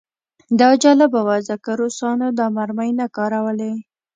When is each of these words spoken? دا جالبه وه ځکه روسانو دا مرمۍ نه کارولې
دا 0.59 0.69
جالبه 0.83 1.19
وه 1.27 1.37
ځکه 1.49 1.69
روسانو 1.81 2.27
دا 2.39 2.45
مرمۍ 2.57 2.91
نه 2.99 3.05
کارولې 3.17 3.73